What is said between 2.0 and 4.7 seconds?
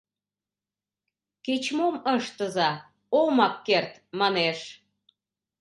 ыштыза, омак керт,— манеш.